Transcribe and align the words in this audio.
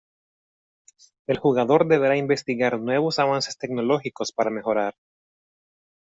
El 1.27 1.37
jugador 1.37 1.87
deberá 1.87 2.17
investigar 2.17 2.79
nuevos 2.79 3.19
avances 3.19 3.55
tecnológicos 3.59 4.31
para 4.31 4.49
mejorar. 4.49 4.95